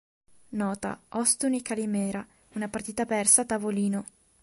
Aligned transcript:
Nota: 0.49 0.99
Ostuni 1.09 1.59
e 1.59 1.61
Calimera 1.61 2.25
una 2.53 2.67
partita 2.69 3.05
persa 3.05 3.43
a 3.43 3.45
tavolino. 3.45 4.05